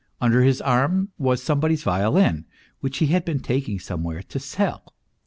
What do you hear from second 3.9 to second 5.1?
where to sell.